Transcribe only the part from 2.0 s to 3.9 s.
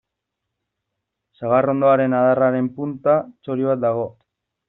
adarraren punta txori bat